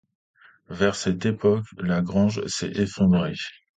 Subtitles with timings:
[0.71, 3.35] Vers cette époque, la grange s'est effondrée.